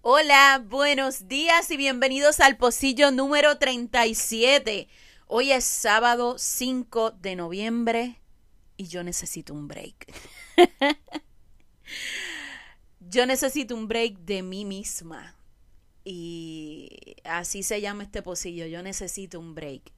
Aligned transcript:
Hola, 0.00 0.64
buenos 0.68 1.28
días 1.28 1.70
y 1.70 1.76
bienvenidos 1.76 2.40
al 2.40 2.56
pocillo 2.56 3.12
número 3.12 3.58
37. 3.58 4.88
Hoy 5.28 5.52
es 5.52 5.64
sábado 5.64 6.36
5 6.36 7.12
de 7.12 7.36
noviembre 7.36 8.20
y 8.76 8.88
yo 8.88 9.04
necesito 9.04 9.54
un 9.54 9.68
break. 9.68 10.12
yo 13.00 13.24
necesito 13.26 13.76
un 13.76 13.86
break 13.86 14.18
de 14.20 14.42
mí 14.42 14.64
misma. 14.64 15.36
Y 16.02 17.16
así 17.22 17.62
se 17.62 17.80
llama 17.80 18.02
este 18.02 18.22
pocillo, 18.22 18.66
yo 18.66 18.82
necesito 18.82 19.38
un 19.38 19.54
break. 19.54 19.92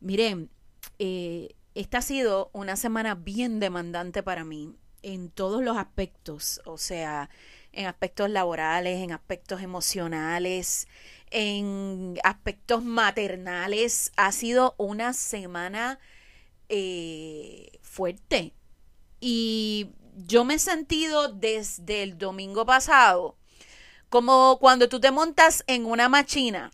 Miren, 0.00 0.50
eh, 0.98 1.54
esta 1.74 1.98
ha 1.98 2.02
sido 2.02 2.50
una 2.52 2.76
semana 2.76 3.14
bien 3.14 3.60
demandante 3.60 4.22
para 4.22 4.44
mí 4.44 4.74
en 5.02 5.30
todos 5.30 5.62
los 5.62 5.76
aspectos, 5.76 6.60
o 6.64 6.78
sea, 6.78 7.30
en 7.72 7.86
aspectos 7.86 8.30
laborales, 8.30 9.02
en 9.02 9.12
aspectos 9.12 9.60
emocionales, 9.62 10.88
en 11.30 12.18
aspectos 12.24 12.82
maternales. 12.82 14.12
Ha 14.16 14.32
sido 14.32 14.74
una 14.78 15.12
semana 15.12 15.98
eh, 16.68 17.78
fuerte. 17.82 18.54
Y 19.20 19.90
yo 20.16 20.44
me 20.44 20.54
he 20.54 20.58
sentido 20.58 21.28
desde 21.28 22.02
el 22.02 22.18
domingo 22.18 22.64
pasado 22.66 23.36
como 24.08 24.58
cuando 24.60 24.88
tú 24.88 25.00
te 25.00 25.10
montas 25.10 25.64
en 25.66 25.84
una 25.84 26.08
máquina 26.08 26.70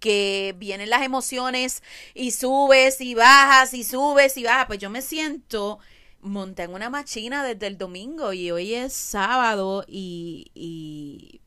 que 0.00 0.54
vienen 0.58 0.90
las 0.90 1.02
emociones 1.02 1.82
y 2.14 2.32
subes 2.32 3.00
y 3.00 3.14
bajas 3.14 3.74
y 3.74 3.84
subes 3.84 4.36
y 4.36 4.44
bajas, 4.44 4.66
pues 4.66 4.78
yo 4.80 4.90
me 4.90 5.02
siento 5.02 5.78
monté 6.22 6.64
en 6.64 6.74
una 6.74 6.90
machina 6.90 7.44
desde 7.44 7.66
el 7.66 7.78
domingo 7.78 8.32
y 8.32 8.50
hoy 8.50 8.74
es 8.74 8.92
sábado 8.92 9.84
y, 9.86 11.40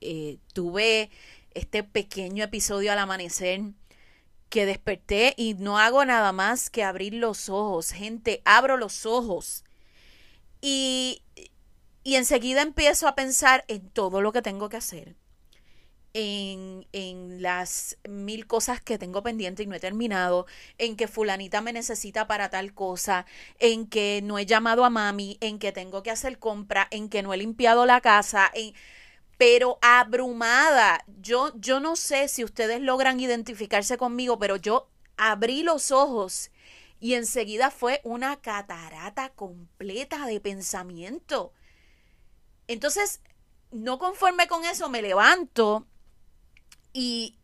eh, 0.00 0.38
tuve 0.52 1.10
este 1.54 1.82
pequeño 1.82 2.44
episodio 2.44 2.92
al 2.92 2.98
amanecer 2.98 3.60
que 4.48 4.66
desperté 4.66 5.34
y 5.36 5.54
no 5.54 5.78
hago 5.78 6.04
nada 6.04 6.32
más 6.32 6.70
que 6.70 6.84
abrir 6.84 7.14
los 7.14 7.48
ojos. 7.48 7.90
Gente, 7.90 8.42
abro 8.44 8.76
los 8.76 9.06
ojos 9.06 9.64
y, 10.60 11.22
y 12.04 12.16
enseguida 12.16 12.62
empiezo 12.62 13.08
a 13.08 13.14
pensar 13.14 13.64
en 13.68 13.88
todo 13.90 14.20
lo 14.20 14.32
que 14.32 14.42
tengo 14.42 14.68
que 14.68 14.76
hacer 14.76 15.16
en, 16.18 17.42
las 17.42 17.98
mil 18.08 18.46
cosas 18.46 18.80
que 18.80 18.98
tengo 18.98 19.22
pendiente 19.22 19.62
y 19.62 19.66
no 19.66 19.74
he 19.74 19.80
terminado, 19.80 20.46
en 20.78 20.96
que 20.96 21.08
fulanita 21.08 21.60
me 21.60 21.74
necesita 21.74 22.26
para 22.26 22.48
tal 22.48 22.72
cosa, 22.72 23.26
en 23.58 23.86
que 23.86 24.20
no 24.22 24.38
he 24.38 24.46
llamado 24.46 24.84
a 24.84 24.90
mami, 24.90 25.36
en 25.40 25.58
que 25.58 25.72
tengo 25.72 26.02
que 26.02 26.10
hacer 26.10 26.38
compra, 26.38 26.88
en 26.90 27.10
que 27.10 27.22
no 27.22 27.34
he 27.34 27.36
limpiado 27.36 27.84
la 27.84 28.00
casa, 28.00 28.50
en, 28.54 28.74
pero 29.36 29.78
abrumada. 29.82 31.04
Yo, 31.20 31.52
yo 31.56 31.80
no 31.80 31.96
sé 31.96 32.28
si 32.28 32.44
ustedes 32.44 32.80
logran 32.80 33.20
identificarse 33.20 33.98
conmigo, 33.98 34.38
pero 34.38 34.56
yo 34.56 34.88
abrí 35.18 35.62
los 35.62 35.90
ojos 35.90 36.50
y 36.98 37.14
enseguida 37.14 37.70
fue 37.70 38.00
una 38.04 38.36
catarata 38.40 39.30
completa 39.34 40.26
de 40.26 40.40
pensamiento. 40.40 41.52
Entonces, 42.68 43.20
no 43.70 43.98
conforme 43.98 44.48
con 44.48 44.64
eso, 44.64 44.88
me 44.88 45.02
levanto 45.02 45.86
y 46.98 47.34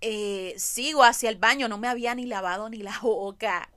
eh, 0.00 0.54
sigo 0.56 1.04
hacia 1.04 1.28
el 1.28 1.36
baño, 1.36 1.68
no 1.68 1.76
me 1.76 1.88
había 1.88 2.14
ni 2.14 2.24
lavado 2.24 2.70
ni 2.70 2.78
la 2.78 2.98
boca. 3.02 3.68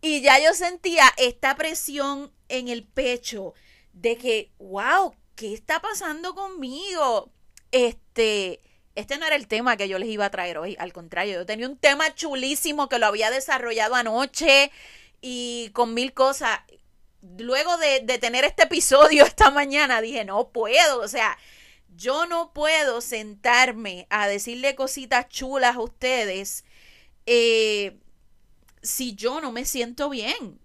Y 0.00 0.22
ya 0.22 0.42
yo 0.42 0.54
sentía 0.54 1.12
esta 1.18 1.56
presión 1.56 2.32
en 2.48 2.68
el 2.68 2.84
pecho 2.84 3.52
de 3.92 4.16
que, 4.16 4.50
wow, 4.58 5.14
¿qué 5.34 5.52
está 5.52 5.80
pasando 5.80 6.34
conmigo? 6.34 7.30
Este, 7.70 8.62
este 8.94 9.18
no 9.18 9.26
era 9.26 9.36
el 9.36 9.46
tema 9.46 9.76
que 9.76 9.88
yo 9.88 9.98
les 9.98 10.08
iba 10.08 10.24
a 10.24 10.30
traer 10.30 10.56
hoy, 10.56 10.74
al 10.78 10.94
contrario, 10.94 11.34
yo 11.34 11.44
tenía 11.44 11.68
un 11.68 11.76
tema 11.76 12.14
chulísimo 12.14 12.88
que 12.88 12.98
lo 12.98 13.04
había 13.04 13.30
desarrollado 13.30 13.94
anoche 13.94 14.72
y 15.20 15.68
con 15.74 15.92
mil 15.92 16.14
cosas. 16.14 16.60
Luego 17.36 17.76
de, 17.76 18.00
de 18.00 18.16
tener 18.16 18.46
este 18.46 18.62
episodio 18.62 19.24
esta 19.26 19.50
mañana 19.50 20.00
dije, 20.00 20.24
no 20.24 20.48
puedo, 20.48 21.02
o 21.02 21.08
sea, 21.08 21.36
yo 21.98 22.26
no 22.26 22.52
puedo 22.52 23.00
sentarme 23.00 24.06
a 24.08 24.28
decirle 24.28 24.76
cositas 24.76 25.28
chulas 25.28 25.74
a 25.74 25.80
ustedes 25.80 26.64
eh, 27.26 27.98
si 28.82 29.14
yo 29.16 29.40
no 29.40 29.50
me 29.50 29.64
siento 29.64 30.08
bien. 30.08 30.60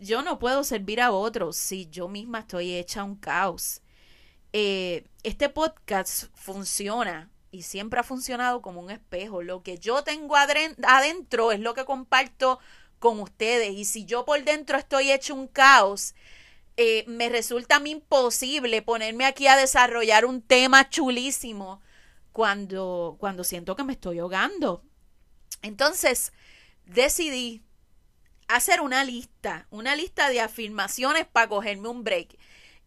Yo 0.00 0.22
no 0.22 0.38
puedo 0.38 0.64
servir 0.64 1.00
a 1.00 1.12
otros 1.12 1.56
si 1.56 1.88
yo 1.88 2.08
misma 2.08 2.40
estoy 2.40 2.74
hecha 2.74 3.04
un 3.04 3.16
caos. 3.16 3.80
Eh, 4.52 5.06
este 5.22 5.48
podcast 5.48 6.24
funciona 6.34 7.30
y 7.52 7.62
siempre 7.62 8.00
ha 8.00 8.04
funcionado 8.04 8.60
como 8.60 8.80
un 8.80 8.90
espejo. 8.90 9.42
Lo 9.42 9.62
que 9.62 9.78
yo 9.78 10.02
tengo 10.02 10.36
adentro 10.36 11.52
es 11.52 11.60
lo 11.60 11.74
que 11.74 11.84
comparto 11.84 12.58
con 12.98 13.20
ustedes. 13.20 13.72
Y 13.72 13.84
si 13.84 14.04
yo 14.04 14.24
por 14.24 14.42
dentro 14.42 14.78
estoy 14.78 15.12
hecho 15.12 15.34
un 15.34 15.46
caos, 15.46 16.14
eh, 16.76 17.04
me 17.06 17.28
resulta 17.28 17.76
a 17.76 17.80
mí 17.80 17.90
imposible 17.90 18.82
ponerme 18.82 19.24
aquí 19.26 19.46
a 19.46 19.56
desarrollar 19.56 20.24
un 20.24 20.42
tema 20.42 20.88
chulísimo 20.88 21.80
cuando, 22.32 23.16
cuando 23.20 23.44
siento 23.44 23.76
que 23.76 23.84
me 23.84 23.92
estoy 23.92 24.18
ahogando. 24.18 24.82
Entonces, 25.62 26.32
decidí 26.86 27.62
hacer 28.48 28.80
una 28.80 29.04
lista, 29.04 29.66
una 29.70 29.96
lista 29.96 30.28
de 30.30 30.40
afirmaciones 30.40 31.26
para 31.26 31.48
cogerme 31.48 31.88
un 31.88 32.04
break. 32.04 32.36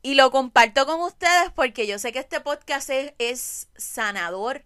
Y 0.02 0.16
lo 0.16 0.30
comparto 0.30 0.86
con 0.86 1.02
ustedes 1.02 1.52
porque 1.56 1.88
yo 1.88 1.98
sé 1.98 2.12
que 2.12 2.20
este 2.20 2.40
podcast 2.40 2.90
es, 2.90 3.70
sanador 3.76 4.64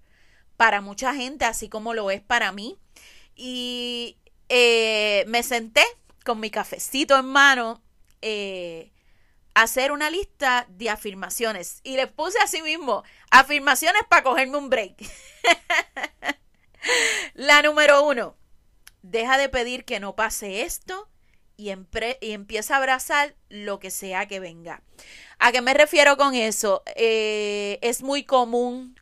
para 0.57 0.81
mucha 0.81 1.13
gente, 1.13 1.45
así 1.45 1.69
como 1.69 1.93
lo 1.93 2.11
es 2.11 2.21
para 2.21 2.51
mí. 2.51 2.77
Y 3.35 4.17
eh, 4.49 5.23
me 5.27 5.43
senté 5.43 5.83
con 6.25 6.39
mi 6.39 6.49
cafecito 6.49 7.17
en 7.17 7.25
mano 7.25 7.81
eh, 8.21 8.91
hacer 9.61 9.91
una 9.91 10.09
lista 10.09 10.65
de 10.69 10.89
afirmaciones. 10.89 11.81
Y 11.83 11.95
le 11.95 12.07
puse 12.07 12.37
así 12.39 12.61
mismo, 12.61 13.03
afirmaciones 13.31 14.01
para 14.09 14.23
cogerme 14.23 14.57
un 14.57 14.69
break. 14.69 14.95
La 17.33 17.61
número 17.61 18.03
uno, 18.03 18.35
deja 19.01 19.37
de 19.37 19.49
pedir 19.49 19.85
que 19.85 19.99
no 19.99 20.15
pase 20.15 20.61
esto 20.61 21.09
y, 21.57 21.71
y, 21.71 22.31
empieza 22.31 22.75
a 22.75 22.77
abrazar 22.77 23.35
lo 23.49 23.79
que 23.79 23.91
sea 23.91 24.27
que 24.27 24.39
venga. 24.39 24.81
¿A 25.39 25.51
qué 25.51 25.61
me 25.61 25.73
refiero 25.73 26.15
con 26.15 26.35
eso? 26.35 26.83
Eh, 26.95 27.79
es 27.81 28.01
muy 28.01 28.23
común 28.23 28.97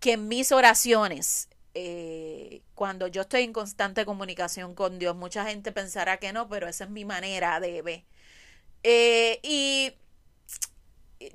que 0.00 0.12
en 0.12 0.26
mis 0.26 0.52
oraciones, 0.52 1.50
eh, 1.74 2.62
cuando 2.74 3.08
yo 3.08 3.22
estoy 3.22 3.42
en 3.42 3.52
constante 3.52 4.06
comunicación 4.06 4.74
con 4.74 4.98
Dios, 4.98 5.14
mucha 5.16 5.44
gente 5.44 5.70
pensará 5.70 6.16
que 6.16 6.32
no, 6.32 6.48
pero 6.48 6.66
esa 6.66 6.84
es 6.84 6.90
mi 6.90 7.04
manera 7.04 7.60
de 7.60 7.82
ver 7.82 8.04
eh, 8.82 9.40
y 9.42 9.92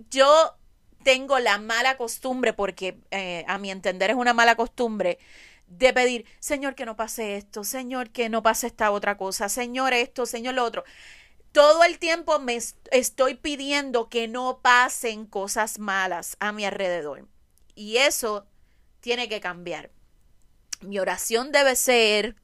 yo 0.10 0.56
tengo 1.04 1.40
la 1.40 1.58
mala 1.58 1.98
costumbre, 1.98 2.54
porque 2.54 3.00
eh, 3.12 3.46
a 3.48 3.58
mi 3.58 3.72
entender 3.72 4.10
es 4.10 4.16
una 4.16 4.34
mala 4.34 4.56
costumbre, 4.56 5.20
de 5.68 5.94
pedir, 5.94 6.26
Señor, 6.40 6.76
que 6.76 6.86
no 6.86 6.96
pase 6.96 7.38
esto, 7.38 7.64
Señor, 7.64 8.10
que 8.10 8.30
no 8.30 8.42
pase 8.42 8.68
esta 8.68 8.92
otra 8.92 9.18
cosa, 9.18 9.50
Señor, 9.50 9.94
esto, 9.94 10.26
Señor, 10.26 10.56
lo 10.56 10.64
otro. 10.64 10.84
Todo 11.52 11.84
el 11.84 12.00
tiempo 12.00 12.40
me 12.40 12.58
estoy 12.92 13.36
pidiendo 13.36 14.10
que 14.10 14.28
no 14.28 14.60
pasen 14.62 15.26
cosas 15.26 15.80
malas 15.80 16.38
a 16.40 16.52
mi 16.52 16.66
alrededor. 16.66 17.28
Y 17.76 17.98
eso 17.98 18.46
tiene 19.00 19.30
que 19.30 19.40
cambiar. 19.40 19.92
Mi 20.82 21.00
oración 21.00 21.52
debe 21.52 21.76
ser 21.76 22.36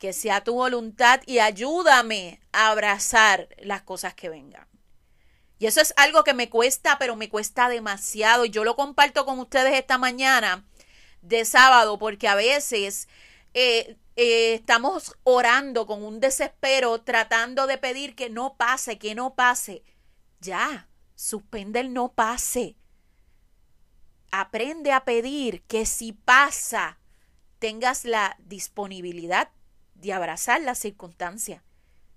que 0.00 0.14
sea 0.14 0.42
tu 0.42 0.54
voluntad 0.54 1.20
y 1.26 1.40
ayúdame 1.40 2.40
a 2.52 2.70
abrazar 2.70 3.48
las 3.58 3.82
cosas 3.82 4.14
que 4.14 4.30
vengan. 4.30 4.66
Y 5.58 5.66
eso 5.66 5.82
es 5.82 5.92
algo 5.98 6.24
que 6.24 6.32
me 6.32 6.48
cuesta, 6.48 6.96
pero 6.98 7.16
me 7.16 7.28
cuesta 7.28 7.68
demasiado. 7.68 8.46
Y 8.46 8.50
yo 8.50 8.64
lo 8.64 8.76
comparto 8.76 9.26
con 9.26 9.38
ustedes 9.38 9.74
esta 9.74 9.98
mañana 9.98 10.66
de 11.20 11.44
sábado, 11.44 11.98
porque 11.98 12.28
a 12.28 12.34
veces 12.34 13.08
eh, 13.52 13.98
eh, 14.16 14.54
estamos 14.54 15.18
orando 15.22 15.86
con 15.86 16.02
un 16.02 16.18
desespero, 16.18 17.02
tratando 17.02 17.66
de 17.66 17.76
pedir 17.76 18.14
que 18.14 18.30
no 18.30 18.56
pase, 18.56 18.98
que 18.98 19.14
no 19.14 19.34
pase. 19.34 19.84
Ya, 20.40 20.88
suspende 21.14 21.80
el 21.80 21.92
no 21.92 22.12
pase. 22.12 22.74
Aprende 24.32 24.92
a 24.92 25.04
pedir 25.04 25.60
que 25.64 25.84
si 25.84 26.12
pasa, 26.12 26.98
tengas 27.58 28.06
la 28.06 28.38
disponibilidad 28.38 29.50
de 30.00 30.12
abrazar 30.12 30.60
la 30.60 30.74
circunstancia 30.74 31.62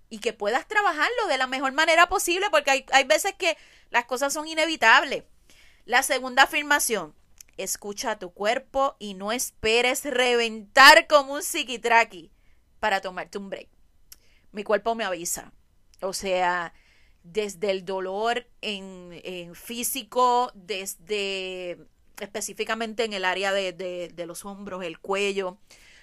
y 0.10 0.20
que 0.20 0.34
puedas 0.34 0.68
trabajarlo 0.68 1.28
de 1.28 1.38
la 1.38 1.48
mejor 1.48 1.72
manera 1.74 2.08
posible 2.08 2.48
porque 2.52 2.72
hay, 2.72 2.86
hay 2.92 3.04
veces 3.04 3.34
que 3.34 3.58
las 3.90 4.06
cosas 4.06 4.34
son 4.34 4.48
inevitables. 4.48 5.24
La 5.86 6.04
segunda 6.04 6.44
afirmación, 6.44 7.14
escucha 7.58 8.12
a 8.12 8.20
tu 8.20 8.32
cuerpo 8.32 8.96
y 9.00 9.14
no 9.14 9.32
esperes 9.32 10.04
reventar 10.06 11.08
como 11.08 11.34
un 11.34 11.44
psiquitraqui. 11.44 12.32
para 12.80 13.00
tomarte 13.00 13.38
un 13.38 13.50
break. 13.50 13.70
Mi 14.52 14.64
cuerpo 14.64 14.94
me 14.94 15.06
avisa. 15.06 15.54
O 16.02 16.12
sea, 16.12 16.74
desde 17.24 17.72
el 17.72 17.86
dolor 17.86 18.46
en, 18.62 19.56
físico, 19.56 20.52
desde 20.54 21.78
específicamente 22.20 23.06
en 23.06 23.14
el 23.14 23.24
área 23.24 23.54
de, 23.54 23.72
de 23.72 24.26
los 24.26 24.44
hombros, 24.44 24.84
el 24.84 25.00
cuello, 25.00 25.58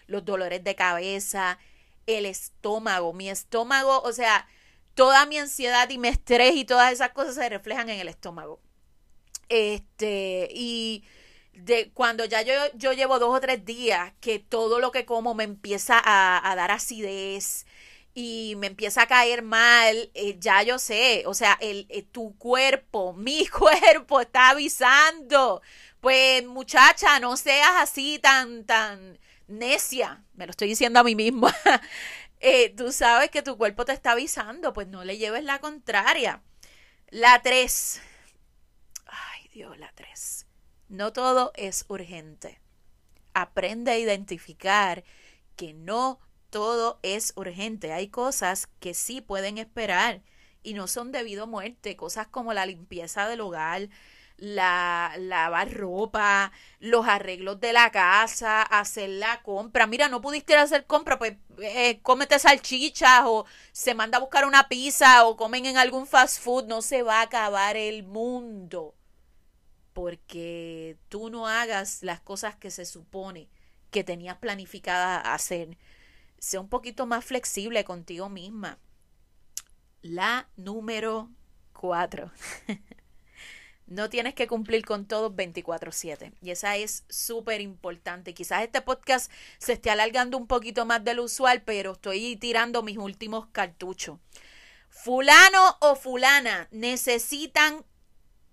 los 0.07 0.25
dolores 0.25 0.65
de 0.65 0.75
cabeza, 0.75 1.59
el 2.07 2.27
estómago. 2.27 3.13
Mi 3.13 3.31
estómago, 3.31 4.01
o 4.03 4.13
sea, 4.13 4.49
toda 4.95 5.27
mi 5.27 5.39
ansiedad 5.39 5.89
y 5.91 5.99
mi 5.99 6.09
estrés 6.09 6.55
y 6.57 6.65
todas 6.65 6.93
esas 6.93 7.11
cosas 7.11 7.35
se 7.35 7.49
reflejan 7.49 7.89
en 7.89 8.01
el 8.01 8.09
estómago. 8.09 8.61
Este, 9.49 10.49
y 10.53 11.05
de 11.53 11.91
cuando 11.93 12.25
ya 12.25 12.43
yo, 12.43 12.53
yo 12.75 12.93
llevo 12.93 13.19
dos 13.19 13.37
o 13.37 13.41
tres 13.41 13.65
días 13.65 14.13
que 14.21 14.39
todo 14.39 14.79
lo 14.79 14.93
que 14.93 15.05
como 15.05 15.35
me 15.35 15.45
empieza 15.45 16.01
a, 16.05 16.55
dar 16.55 16.71
acidez 16.71 17.67
y 18.15 18.55
me 18.59 18.69
empieza 18.69 19.03
a 19.03 19.07
caer 19.07 19.43
mal, 19.43 20.11
eh, 20.15 20.37
ya 20.39 20.63
yo 20.63 20.79
sé, 20.79 21.25
o 21.27 21.35
sea, 21.35 21.57
el, 21.61 21.87
eh, 21.91 22.03
tu 22.03 22.37
cuerpo, 22.39 23.13
mi 23.17 23.47
cuerpo 23.47 24.21
está 24.21 24.51
avisando. 24.51 25.63
Pues 26.01 26.45
muchacha, 26.47 27.21
no 27.21 27.37
seas 27.37 27.73
así 27.77 28.19
tan, 28.19 28.65
tan 28.65 29.19
necia, 29.51 30.25
me 30.35 30.47
lo 30.47 30.51
estoy 30.51 30.69
diciendo 30.69 31.01
a 31.01 31.05
mí 31.05 31.15
mismo. 31.15 31.49
Eh, 32.43 32.75
tú 32.75 32.91
sabes 32.91 33.31
que 33.31 33.43
tu 33.43 33.59
cuerpo 33.59 33.85
te 33.85 33.93
está 33.93 34.13
avisando, 34.13 34.73
pues 34.73 34.89
no 34.89 35.05
le 35.05 35.19
lleves 35.19 35.45
la 35.45 35.59
contraria. 35.59 36.43
La 37.11 37.43
tres. 37.43 38.01
Ay 39.05 39.47
Dios, 39.53 39.79
la 39.79 39.93
tres. 39.95 40.47
No 40.89 41.13
todo 41.13 41.53
es 41.55 41.85
urgente. 41.89 42.59
Aprende 43.35 43.91
a 43.91 43.99
identificar 43.99 45.05
que 45.55 45.75
no 45.75 46.19
todo 46.49 46.99
es 47.03 47.33
urgente. 47.37 47.93
Hay 47.93 48.09
cosas 48.09 48.69
que 48.81 48.95
sí 48.95 49.21
pueden 49.21 49.59
esperar 49.59 50.23
y 50.63 50.75
no 50.75 50.89
son 50.89 51.13
debido 51.13 51.45
a 51.45 51.47
muerte. 51.47 51.97
Cosas 51.97 52.27
como 52.27 52.53
la 52.53 52.67
limpieza 52.67 53.29
del 53.29 53.41
hogar, 53.43 53.89
la 54.41 55.15
lavar 55.19 55.73
ropa, 55.73 56.51
los 56.81 57.07
arreglos 57.07 57.61
de 57.61 57.73
la 57.73 57.91
casa, 57.91 58.63
hacer 58.63 59.11
la 59.11 59.43
compra. 59.43 59.87
Mira, 59.87 60.09
no 60.09 60.21
pudiste 60.21 60.57
hacer 60.57 60.87
compra, 60.87 61.19
pues 61.19 61.37
eh, 61.59 62.01
cómete 62.03 62.39
salchichas 62.39 63.23
o 63.27 63.47
se 63.73 63.95
manda 63.95 64.19
a 64.19 64.21
buscar 64.21 64.47
una 64.47 64.69
pizza 64.69 65.27
o 65.27 65.37
comen 65.37 65.67
en 65.67 65.77
algún 65.77 66.07
fast 66.07 66.41
food. 66.41 66.65
No 66.67 66.83
se 66.83 67.03
va 67.03 67.21
a 67.21 67.23
acabar 67.23 67.77
el 67.77 68.03
mundo 68.03 68.95
porque 69.93 70.97
tú 71.09 71.31
no 71.31 71.47
hagas 71.47 72.03
las 72.03 72.21
cosas 72.21 72.57
que 72.57 72.71
se 72.71 72.87
supone 72.87 73.49
que 73.91 74.05
tenías 74.05 74.39
planificada 74.39 75.19
hacer. 75.35 75.77
Sea 76.39 76.61
un 76.61 76.69
poquito 76.69 77.07
más 77.07 77.25
flexible 77.25 77.85
contigo 77.85 78.31
misma. 78.31 78.79
La 80.01 80.49
número 80.57 81.29
cuatro. 81.75 82.31
No 83.91 84.09
tienes 84.09 84.35
que 84.35 84.47
cumplir 84.47 84.85
con 84.85 85.05
todos 85.05 85.35
24/7. 85.35 86.33
Y 86.41 86.53
esa 86.53 86.77
es 86.77 87.05
súper 87.09 87.61
importante. 87.61 88.35
Quizás 88.35 88.63
este 88.63 88.81
podcast 88.83 89.31
se 89.59 89.73
esté 89.73 89.91
alargando 89.91 90.39
un 90.39 90.47
poquito 90.47 90.87
más 90.87 91.03
del 91.03 91.19
usual, 91.19 91.63
pero 91.63 91.93
estoy 91.93 92.37
tirando 92.37 92.85
mis 92.85 92.99
últimos 92.99 93.49
cartuchos. 93.49 94.21
Fulano 94.89 95.77
o 95.81 95.97
fulana 95.97 96.69
necesitan 96.71 97.85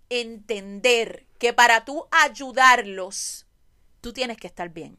entender 0.10 1.28
que 1.38 1.54
para 1.54 1.86
tú 1.86 2.08
ayudarlos, 2.10 3.46
tú 4.02 4.14
tienes 4.14 4.38
que 4.38 4.48
estar 4.48 4.70
bien. 4.70 4.98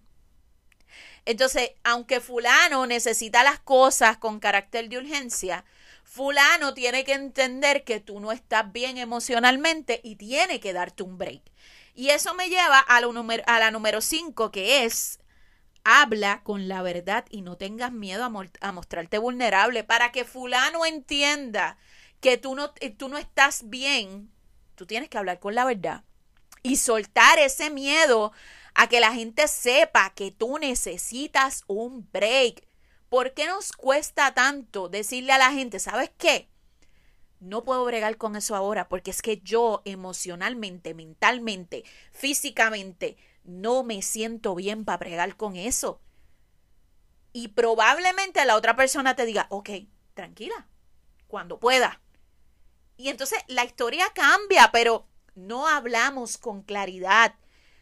Entonces, 1.24 1.72
aunque 1.82 2.20
fulano 2.20 2.86
necesita 2.86 3.42
las 3.42 3.58
cosas 3.58 4.18
con 4.18 4.38
carácter 4.38 4.88
de 4.88 4.98
urgencia, 4.98 5.64
fulano 6.08 6.74
tiene 6.74 7.04
que 7.04 7.12
entender 7.12 7.84
que 7.84 8.00
tú 8.00 8.18
no 8.18 8.32
estás 8.32 8.72
bien 8.72 8.96
emocionalmente 8.96 10.00
y 10.02 10.16
tiene 10.16 10.58
que 10.58 10.72
darte 10.72 11.02
un 11.02 11.18
break. 11.18 11.42
Y 11.94 12.10
eso 12.10 12.34
me 12.34 12.48
lleva 12.48 12.78
a 12.78 13.00
la, 13.00 13.08
número, 13.08 13.42
a 13.46 13.58
la 13.58 13.70
número 13.70 14.00
5, 14.00 14.50
que 14.50 14.84
es 14.84 15.20
habla 15.84 16.42
con 16.42 16.68
la 16.68 16.82
verdad 16.82 17.24
y 17.30 17.42
no 17.42 17.56
tengas 17.56 17.92
miedo 17.92 18.24
a, 18.24 18.72
mostrarte 18.72 19.18
vulnerable 19.18 19.84
para 19.84 20.12
que 20.12 20.24
fulano 20.24 20.84
entienda 20.84 21.78
que 22.20 22.36
tú 22.36 22.54
no, 22.54 22.72
eh, 22.80 22.90
tú 22.90 23.08
no 23.08 23.18
estás 23.18 23.68
bien. 23.68 24.30
Tú 24.74 24.86
tienes 24.86 25.08
que 25.08 25.18
hablar 25.18 25.40
con 25.40 25.54
la 25.54 25.64
verdad 25.64 26.04
y 26.62 26.76
soltar 26.76 27.38
ese 27.38 27.70
miedo 27.70 28.32
a 28.74 28.88
que 28.88 29.00
la 29.00 29.12
gente 29.12 29.48
sepa 29.48 30.12
que 30.14 30.30
tú 30.30 30.58
necesitas 30.58 31.64
un 31.66 32.08
break. 32.12 32.67
¿Por 33.08 33.32
qué 33.32 33.46
nos 33.46 33.72
cuesta 33.72 34.34
tanto 34.34 34.88
decirle 34.88 35.32
a 35.32 35.38
la 35.38 35.52
gente, 35.52 35.78
¿sabes 35.78 36.10
qué? 36.18 36.48
No 37.40 37.64
puedo 37.64 37.84
bregar 37.84 38.16
con 38.16 38.36
eso 38.36 38.54
ahora 38.54 38.88
porque 38.88 39.10
es 39.10 39.22
que 39.22 39.40
yo 39.40 39.82
emocionalmente, 39.84 40.92
mentalmente, 40.92 41.84
físicamente, 42.12 43.16
no 43.44 43.82
me 43.82 44.02
siento 44.02 44.54
bien 44.54 44.84
para 44.84 44.98
bregar 44.98 45.36
con 45.36 45.56
eso. 45.56 46.00
Y 47.32 47.48
probablemente 47.48 48.44
la 48.44 48.56
otra 48.56 48.76
persona 48.76 49.14
te 49.14 49.24
diga, 49.24 49.46
ok, 49.50 49.70
tranquila, 50.14 50.66
cuando 51.28 51.60
pueda. 51.60 52.00
Y 52.96 53.08
entonces 53.08 53.38
la 53.46 53.64
historia 53.64 54.10
cambia, 54.14 54.70
pero 54.72 55.06
no 55.34 55.68
hablamos 55.68 56.36
con 56.36 56.62
claridad, 56.62 57.36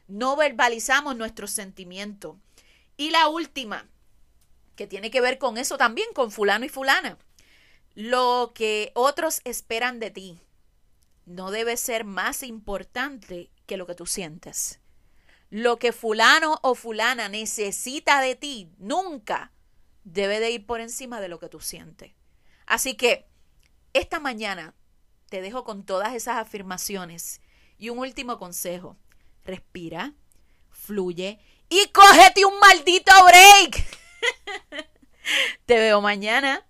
no 0.06 0.36
verbalizamos 0.36 1.16
nuestros 1.16 1.50
sentimientos. 1.50 2.36
Y 2.98 3.10
la 3.10 3.28
última, 3.28 3.88
que 4.76 4.86
tiene 4.86 5.10
que 5.10 5.20
ver 5.20 5.38
con 5.38 5.58
eso 5.58 5.76
también, 5.76 6.08
con 6.14 6.30
fulano 6.30 6.64
y 6.64 6.68
fulana. 6.68 7.18
Lo 7.94 8.52
que 8.54 8.92
otros 8.94 9.40
esperan 9.44 9.98
de 9.98 10.10
ti 10.10 10.40
no 11.24 11.50
debe 11.50 11.76
ser 11.76 12.04
más 12.04 12.42
importante 12.42 13.50
que 13.66 13.76
lo 13.76 13.86
que 13.86 13.94
tú 13.94 14.06
sientes. 14.06 14.80
Lo 15.50 15.78
que 15.78 15.92
fulano 15.92 16.58
o 16.62 16.74
fulana 16.74 17.28
necesita 17.28 18.20
de 18.20 18.36
ti 18.36 18.70
nunca 18.78 19.52
debe 20.04 20.40
de 20.40 20.50
ir 20.50 20.66
por 20.66 20.80
encima 20.80 21.20
de 21.20 21.28
lo 21.28 21.38
que 21.38 21.48
tú 21.48 21.60
sientes. 21.60 22.12
Así 22.66 22.94
que 22.94 23.26
esta 23.92 24.20
mañana 24.20 24.74
te 25.28 25.40
dejo 25.40 25.64
con 25.64 25.84
todas 25.84 26.14
esas 26.14 26.36
afirmaciones 26.36 27.40
y 27.78 27.88
un 27.88 27.98
último 27.98 28.38
consejo. 28.38 28.96
Respira, 29.44 30.14
fluye 30.70 31.40
y 31.68 31.88
cógete 31.88 32.44
un 32.44 32.58
maldito 32.58 33.12
break. 33.24 34.05
Te 35.66 35.78
veo 35.78 36.00
mañana. 36.00 36.64